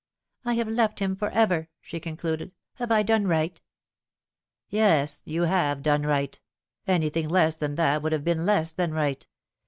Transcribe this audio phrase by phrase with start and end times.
[0.45, 3.61] "I have left him for ever," she concluded." Have I done right
[4.67, 6.41] ?""Yes, you have done right.
[6.87, 9.27] Anything less than that would have been less than right.